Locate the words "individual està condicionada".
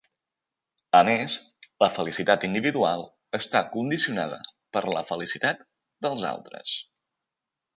2.49-4.41